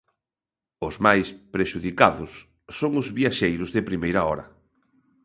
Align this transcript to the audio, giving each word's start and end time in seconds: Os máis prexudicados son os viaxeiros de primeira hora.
Os 0.87 0.95
máis 1.05 1.27
prexudicados 1.55 2.31
son 2.79 2.91
os 3.01 3.07
viaxeiros 3.19 3.69
de 3.75 3.85
primeira 3.89 4.21
hora. 4.29 4.45